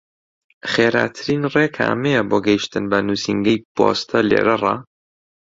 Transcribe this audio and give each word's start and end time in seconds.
خێراترین 0.71 1.41
ڕێ 1.53 1.65
کامەیە 1.77 2.21
بۆ 2.29 2.37
گەیشتن 2.45 2.85
بە 2.91 2.97
نووسینگەی 3.07 3.63
پۆستە 3.75 4.19
لێرەڕا؟ 4.29 4.75